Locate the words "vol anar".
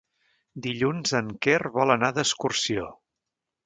1.79-2.13